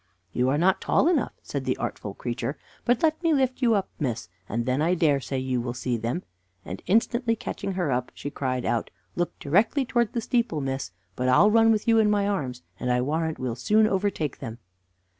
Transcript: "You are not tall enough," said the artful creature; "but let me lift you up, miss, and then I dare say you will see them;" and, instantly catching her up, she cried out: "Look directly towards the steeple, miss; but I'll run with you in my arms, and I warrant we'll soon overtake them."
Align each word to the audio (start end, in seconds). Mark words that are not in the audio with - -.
"You 0.33 0.49
are 0.49 0.57
not 0.57 0.81
tall 0.81 1.07
enough," 1.07 1.33
said 1.43 1.63
the 1.63 1.77
artful 1.77 2.15
creature; 2.15 2.57
"but 2.85 3.03
let 3.03 3.21
me 3.21 3.35
lift 3.35 3.61
you 3.61 3.75
up, 3.75 3.87
miss, 3.99 4.29
and 4.49 4.65
then 4.65 4.81
I 4.81 4.95
dare 4.95 5.19
say 5.19 5.37
you 5.37 5.61
will 5.61 5.75
see 5.75 5.95
them;" 5.95 6.23
and, 6.65 6.81
instantly 6.87 7.35
catching 7.35 7.73
her 7.73 7.91
up, 7.91 8.11
she 8.15 8.31
cried 8.31 8.65
out: 8.65 8.89
"Look 9.15 9.37
directly 9.37 9.85
towards 9.85 10.13
the 10.13 10.21
steeple, 10.21 10.59
miss; 10.59 10.89
but 11.15 11.29
I'll 11.29 11.51
run 11.51 11.71
with 11.71 11.87
you 11.87 11.99
in 11.99 12.09
my 12.09 12.27
arms, 12.27 12.63
and 12.79 12.91
I 12.91 12.99
warrant 12.99 13.37
we'll 13.37 13.53
soon 13.53 13.85
overtake 13.85 14.39
them." 14.39 14.57